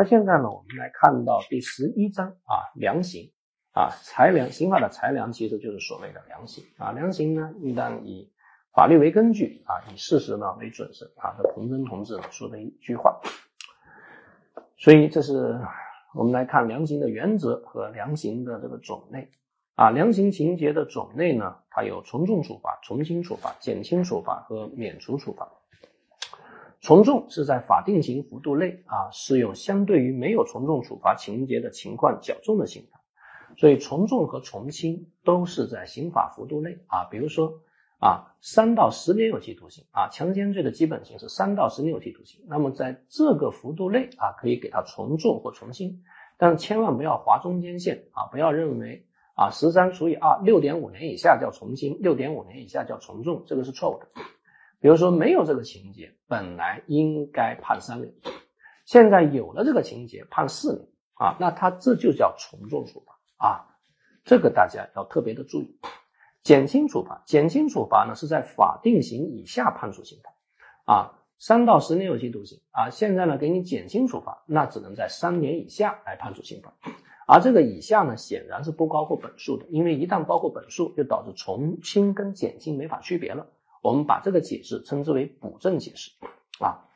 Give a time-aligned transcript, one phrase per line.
[0.00, 3.30] 那现在呢，我们来看到第十一章啊，量刑
[3.74, 8.32] 啊，裁量刑法的裁量其实就是所谓的量刑啊，量刑呢应当以
[8.72, 13.20] 法律为根据啊，以事实呢为准绳啊，这彭真同志说的一句话。
[14.78, 15.60] 所以这是
[16.14, 19.30] 我们来看量刑的原则和量刑的这个种类
[19.74, 25.46] 啊，量刑情节的种类呢，它有从重处罚、从轻处罚、减轻处罚和免除处罚。
[26.82, 33.00] 从重是在法定刑幅度内啊，适用相对于没有从重处罚情节的情况较重的刑罚，
[33.58, 37.04] 所以从重和从轻都是在刑法幅度内啊。
[37.04, 37.60] 比如说
[37.98, 46.02] 啊，三到十年有期徒刑啊，强奸罪的基本刑是三到十年有期徒刑，那么在这个幅度内啊，可以给他从重或从轻，
[46.38, 54.06] 但千万不要划中间线啊，不要认为啊十三除以二六点五年以下叫从轻，六点五年以下叫从重，这个是错误的。
[54.80, 58.14] 比如说没有这个情节，本来应该判三年，
[58.86, 63.76] 现在有了这个情节，判四年啊，那他这就叫从重处罚啊，
[64.24, 65.78] 这个大家要特别的注意。
[66.42, 70.32] 减轻处罚，减轻处罚呢是在法定刑以下判处刑罚
[70.94, 76.72] 啊，三到十年有期徒刑啊，现在呢给你减轻处罚，那只能在三年以下来判处刑罚，
[77.26, 83.46] 而这个以下呢显然是不包括本数的，因为一旦包括本数，就导致从轻跟减轻没法区别了。
[83.82, 86.12] 我们把这个解释称之为补正解释
[86.58, 86.86] 啊。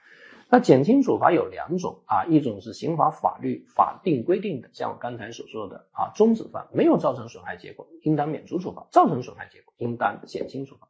[0.51, 10.89] 那减轻处罚有两种啊，一种是刑法法律法定规定的，像我刚才所说的啊，中止犯没有造成损害结果，应当免除处罚；造成损害结果，应当减轻处罚。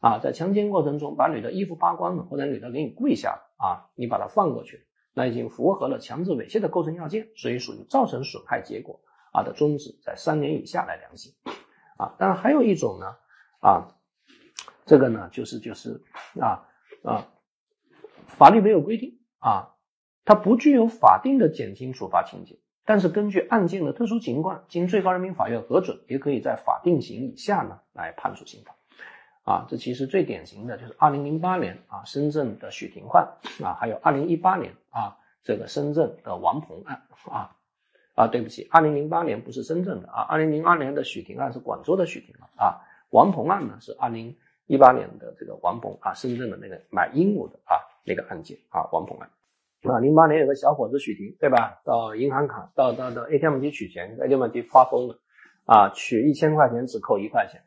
[0.00, 9.00] 啊，在强奸过程中把女的衣服扒光了，或者女的给你跪下了啊，你把她放过去，那已经符合了强制猥亵的构成要件，所以属于造成损害结果
[9.32, 11.34] 啊的终止，在三年以下来量刑
[11.98, 12.16] 啊。
[12.18, 13.16] 当然还有一种呢
[13.60, 13.94] 啊。
[14.86, 16.02] 这个呢，就是就是
[16.38, 16.68] 啊
[17.02, 17.28] 啊，
[18.26, 19.74] 法律没有规定啊，
[20.26, 29.66] 它不具有法定的减轻处罚情节，但是根据案件的特殊情况，经最高人民法院核准，也可以在法定刑以下呢来判处刑罚啊。
[29.70, 37.56] 这其实最典型的就是二零零八年啊深圳的许霆案啊，还有二零一八年啊这个深圳的王鹏案啊
[38.14, 44.36] 啊，对不起，二零零八年不是深圳的啊，二零零二年的许霆案是广州的许霆啊，王鹏案呢是二零。
[44.66, 49.30] 一八年的这个王鹏啊，深圳的那个买鹦鹉的啊那个案件啊，王鹏案
[49.82, 51.82] 啊，零八年有个小伙子许霆对吧？
[51.84, 55.18] 到银行卡到到到 ATM 机取钱，ATM 机发疯了
[55.66, 57.62] 啊，取一千块钱只扣一块钱，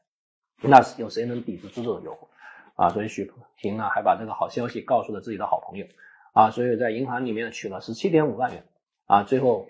[0.61, 2.27] 那是有谁能抵制住这种诱惑
[2.75, 2.89] 啊？
[2.89, 5.85] 所以许霆呢还把这个好消息告诉了自己的好朋友
[6.33, 8.63] 啊，所以在银行里面取了十七点五万元
[9.05, 9.67] 啊，最后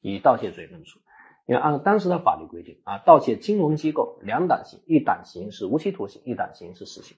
[0.00, 1.00] 以盗窃罪论处。
[1.46, 7.16] 因为按当时的法律规定啊，盗窃金融机构两档刑，一档刑是无期徒刑，一档刑是死刑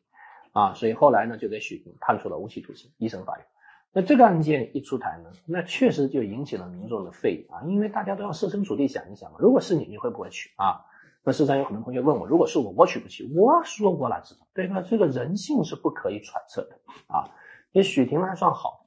[0.53, 2.91] 啊，所以后来呢就给许霆判处了无期徒刑。
[2.97, 3.47] 一审法院，
[3.93, 10.87] 那这个案件一出台呢，那确实就引起了民众的非议啊，因为大家都要设身处地想一想嘛，如果是你，你会不会取啊？
[11.23, 13.31] 那实际上有很多同学问我，如果是我，我取不起？
[13.35, 14.83] 我说我哪知道，对吧？
[14.83, 17.33] 这个人性是不可以揣测的啊。
[17.73, 18.84] 因为许霆还算好。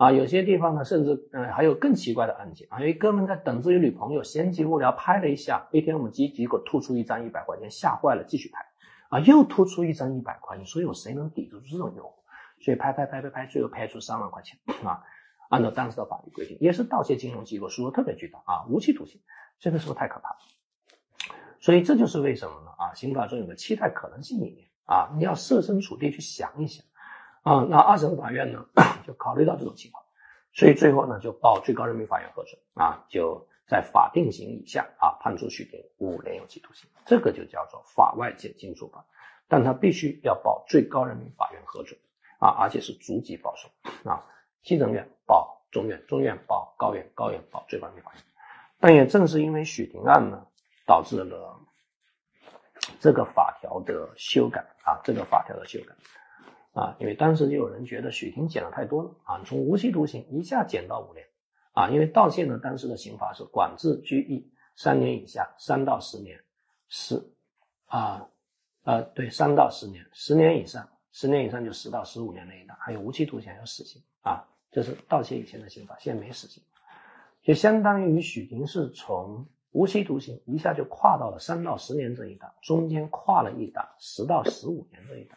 [0.00, 8.64] 啊，有些地方呢，甚至嗯还有更奇怪的案件啊，有一哥们在等自己女朋友，闲极无聊拍了一下 ATM 机，结果吐出一张一百块钱，吓坏了，继续拍，
[9.10, 12.64] 啊，又吐出一张一百块，你说有谁能抵得住这种诱惑？
[12.64, 15.04] 所以拍拍拍拍拍，最后拍出三万块钱啊，
[15.50, 19.20] 按照当时的法律规定，也是盗窃金融机构，数额特别巨大啊，无期徒刑，
[19.58, 20.36] 这个是不是太可怕了？
[21.60, 22.70] 所以这就是为什么呢？
[22.78, 26.86] 啊，刑法中有个期待可能性里面啊，你要设身处地去想一想。
[27.42, 28.66] 啊，那二审法院呢
[29.06, 30.04] 就考虑到这种情况，
[30.52, 39.04] 所以最后呢就报最高人民法院核准啊，就在法定刑以下啊判处许霆五年有期徒刑，这个就叫做法外减轻处罚，
[39.48, 41.98] 但他必须要报最高人民法院核准
[42.38, 43.70] 啊，而且是逐级报送
[44.10, 44.26] 啊，
[44.62, 48.22] 基层院报中院，中院报高院，高院报最高人民法院。
[48.80, 50.46] 但也正是因为许霆案呢，
[50.86, 51.60] 导致了
[52.98, 55.94] 这个法条的修改啊，这个法条的修改。
[56.72, 61.26] 啊，因为当时就有人觉得许霆减的太多了啊，从无期徒刑一下减到五年
[61.72, 66.40] 啊，因为盗窃呢，当时的刑罚是管制拘役三年以下，三到十年，
[66.88, 67.22] 十
[67.86, 68.28] 啊
[68.84, 76.62] 呃对，三到十年，十年以上，十年以上就十到十五年那一档，还有无期徒刑，还有死刑啊，这是盗窃以前的刑法，现在没死刑，
[77.42, 85.36] 就相当于许霆是从无期徒刑一下就跨到了三到十年这一档，中间跨了一档十到十五年这一档。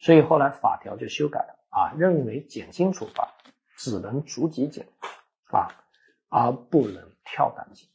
[0.00, 3.28] 所以后来法条就修改了啊，认为减轻处罚
[3.76, 4.86] 只能逐级减
[5.52, 5.68] 啊，
[6.28, 7.86] 而不能跳档减。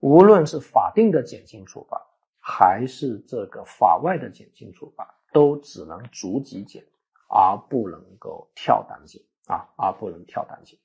[0.00, 2.06] 无论是法定的减轻处罚，
[2.38, 6.84] 还是这个法外的减轻处罚，都只能逐级减，
[7.28, 10.78] 而不能够跳档减啊，而不能跳档减。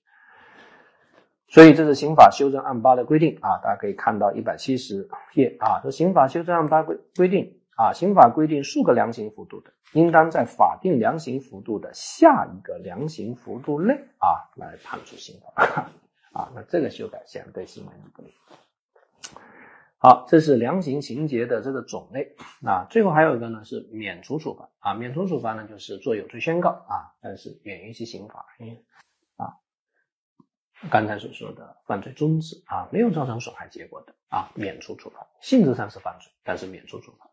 [1.50, 15.90] 所以这是刑法修正案八的规定啊，大家可以看到一百七十页啊，这刑法修正案八规规定啊，刑法规定数个量刑幅度的，应当在法定量刑幅度的下一个量刑幅度内啊来判处刑罚。
[16.32, 18.32] 啊，那这个修改显然对行为人不利。
[19.98, 22.36] 好，这是量刑情节的这个种类。
[22.64, 24.70] 啊，最后还有一个呢是免除处罚。
[24.78, 26.70] 啊，免除处罚呢就是做有罪宣告。
[26.70, 28.86] 啊，但是免于其刑罚，因为。
[30.90, 32.62] 刚才所说的犯罪中止。
[32.68, 34.14] 啊，没有造成损害结果的。
[34.30, 37.31] 啊，免除处罚，性质上是犯罪，但是免除处罚。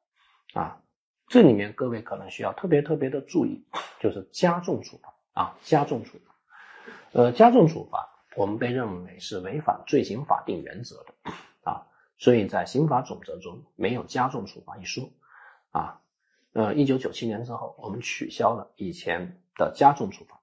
[0.54, 0.80] 啊。
[1.28, 3.66] 这里面各位可能需要特别特别的注意，
[4.00, 6.34] 就是加重处罚啊，加重处罚。
[7.12, 11.14] 呃，加重处罚我们被认为是违反罪刑法定原则的
[11.64, 11.86] 啊，
[12.16, 15.10] 所以在刑法总则中没有加重处罚一说
[15.70, 16.00] 啊。
[16.54, 20.37] 呃，一九九七年之后，我们取消了以前的加重处罚。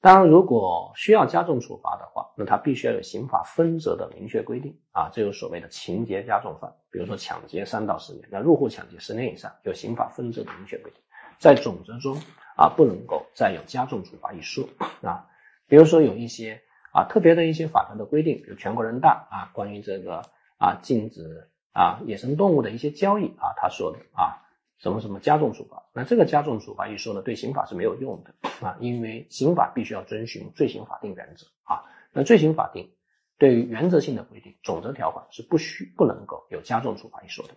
[0.00, 11.02] 当然，如果需要加重处罚的话，那它必须要有刑法分则的明确规定啊，这有所谓的情节加重犯，比如说抢劫三到十年，那入户抢劫十年以上，有刑法分则的明确规定，
[11.40, 12.16] 在总则中
[12.56, 14.68] 啊不能够再有加重处罚一说
[15.02, 15.26] 啊，
[15.66, 16.62] 比如说有一些
[16.92, 20.22] 啊特别的一些法条的规定，比如全国人大啊关于这个
[20.58, 24.46] 啊禁止啊野生动物的一些交易啊，他说的啊。
[24.78, 25.84] 什么什么加重处罚？
[25.92, 28.34] 那这个加重处罚一说呢，对刑法是没有用的
[28.64, 31.82] 啊，因为刑法必须要遵循罪刑法定原则啊。
[32.12, 32.92] 那罪刑法定
[33.38, 37.54] 对于原则性的规定，总则条款是不需不能够有加重处罚一说的。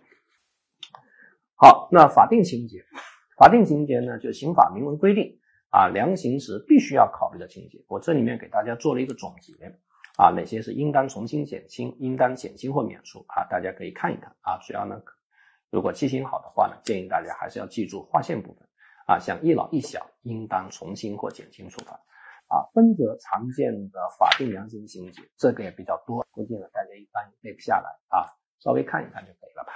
[1.54, 2.84] 好，那法定情节，
[3.38, 5.38] 法定情节呢，就刑法明文规定
[5.70, 7.84] 啊，量刑时必须要考虑的情节。
[7.86, 9.52] 我这里面给大家做了一个总结
[10.16, 15.00] 啊，哪些是应当从轻减轻，应当减轻或免除啊，大家可以看一看啊，主要呢。
[15.72, 18.68] 如果记性好的话呢，建议大家还是要记住划线部分
[19.06, 21.94] 啊，像一老一小，应当从轻或减轻处罚
[22.46, 22.68] 啊。
[22.74, 28.28] 分则常见的法定量刑情节，这个也比较多，估计呢大家一般也背不下来啊，
[28.60, 29.72] 稍微看一看就可以了吧。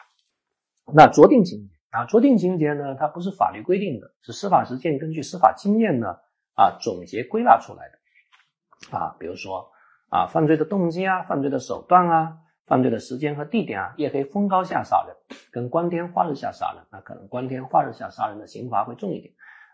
[0.94, 6.18] 那酌定情节啊，酌定情节呢，它不是法律规定的，是司法实践根据司法经验呢
[6.56, 9.72] 啊总结归纳出来的啊，比如说
[10.10, 12.42] 啊犯罪的动机啊，犯罪的手段啊。
[12.66, 15.16] 犯罪的时间和地点啊，夜黑风高下杀人，
[15.52, 19.32] 跟光天化日下杀人，那可能光天化日下杀人的刑罚会重一点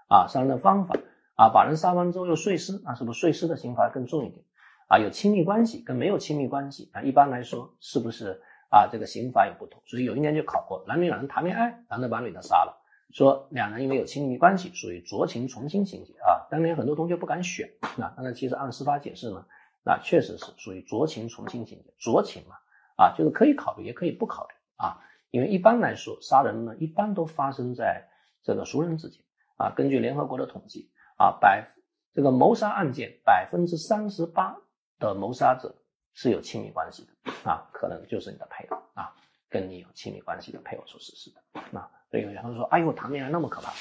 [0.08, 0.26] 啊。
[0.28, 0.94] 杀人的方法
[1.34, 4.44] 啊，把人杀完之后又碎尸，那是不是碎尸的刑罚更重一点
[4.88, 4.98] 啊？
[4.98, 8.90] 有亲密关系跟没有亲密关系啊，一般来说是不是啊？
[8.92, 9.80] 这个刑罚有不同。
[9.86, 12.78] 所以有一年就考过，男女两人谈恋爱，男的把女的杀了，
[13.10, 16.44] 说两人因为有亲密关系，属于酌情从轻情节啊。
[16.50, 19.46] 当年很多同学不敢选啊， 但是其实按司法解释呢，
[19.82, 22.56] 那确实是属于酌情从轻情节，酌情嘛。
[22.56, 22.60] 啊，
[22.96, 24.98] 啊就是可以考虑，也可以不考虑啊，
[25.30, 28.08] 因为一般来说，杀人呢，一般都发生在
[28.42, 29.22] 这个熟人之间
[29.56, 29.70] 啊。
[29.70, 31.74] 根据联合国的统计啊，百
[32.14, 34.56] 这个谋杀案件百分之三十八
[34.98, 35.74] 的谋杀者
[36.14, 39.14] 是有亲密关系的啊，可能就是你的配偶啊，
[39.48, 41.90] 跟你有亲密关系的配偶所实施的啊。
[42.10, 43.72] 所以有人说，哎呦，谈恋爱那么可怕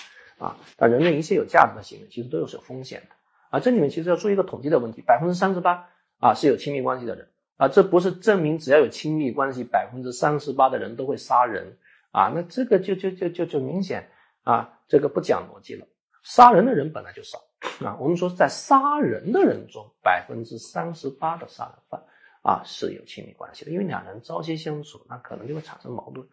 [0.46, 0.56] 啊？
[0.78, 3.16] 但人类一切有价值的行为，其实都是有风险的
[3.50, 3.60] 啊。
[3.60, 7.28] 这里面其实要注意一个统计的问题，百分之三十八啊是有亲密关系的人。
[7.62, 11.78] 啊，这不是证明只要有亲密关系，百分之三十八的人都会杀人
[12.10, 12.32] 啊？
[12.34, 14.10] 那这个就就就就就明显
[14.42, 15.86] 啊，这个不讲逻辑了。
[16.24, 17.38] 杀人的人本来就少
[17.86, 22.04] 啊，我们说在杀人的人中，百分之三十八的杀人犯
[22.42, 26.28] 啊是有亲密关系的，因为两人朝夕相处，那可能就会产生矛盾。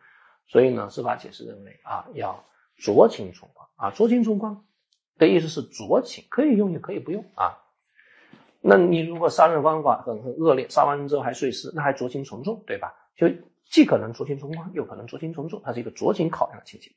[0.46, 2.42] 所以呢，司法解释认为啊，要
[2.78, 4.62] 酌情从宽啊，酌情从宽
[5.18, 7.58] 的意思是酌情，可以用也可以不用啊。
[8.60, 12.94] 那你如果杀人方法很很恶劣，杀完人之后还碎尸，那还酌情从重，对吧？
[13.16, 13.28] 就
[13.64, 16.90] 既可能酌情从宽，又可能酌情从重，它是一个酌情考量的情节。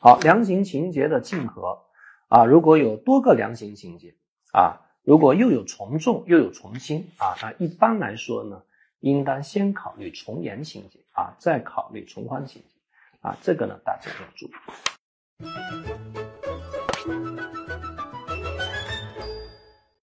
[0.00, 1.80] 好，量刑情节的竞合
[2.28, 4.14] 啊，如果有多个量刑情节
[4.52, 8.62] 啊，如果又有从重又有从轻啊，那一般来说呢，
[9.00, 12.68] 应当先考虑从严情节啊，再考虑从宽情节
[13.20, 16.27] 啊，这个呢大家要注意。